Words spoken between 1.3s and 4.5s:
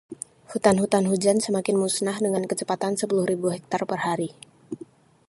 semakin musnah dengan kecepatan sepuluh ribu hektar per hari.